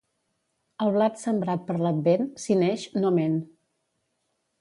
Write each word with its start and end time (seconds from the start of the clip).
El 0.85 0.93
blat 0.95 1.19
sembrat 1.23 1.67
per 1.67 1.75
l'Advent, 1.81 2.25
si 2.45 2.57
neix, 2.61 2.87
no 3.05 3.13
ment. 3.19 3.37